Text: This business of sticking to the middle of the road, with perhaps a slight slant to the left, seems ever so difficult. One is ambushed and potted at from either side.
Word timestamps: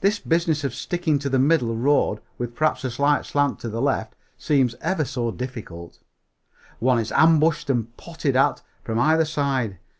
This 0.00 0.18
business 0.18 0.64
of 0.64 0.74
sticking 0.74 1.20
to 1.20 1.28
the 1.28 1.38
middle 1.38 1.70
of 1.70 1.76
the 1.76 1.84
road, 1.84 2.18
with 2.38 2.56
perhaps 2.56 2.82
a 2.82 2.90
slight 2.90 3.24
slant 3.24 3.60
to 3.60 3.68
the 3.68 3.80
left, 3.80 4.16
seems 4.36 4.74
ever 4.80 5.04
so 5.04 5.30
difficult. 5.30 6.00
One 6.80 6.98
is 6.98 7.12
ambushed 7.12 7.70
and 7.70 7.96
potted 7.96 8.34
at 8.34 8.62
from 8.82 8.98
either 8.98 9.24
side. 9.24 9.78